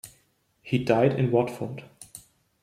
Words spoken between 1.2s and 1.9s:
Watford.